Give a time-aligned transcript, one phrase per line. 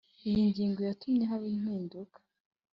[0.27, 2.17] Iyi ngingo yatumye haba impinduka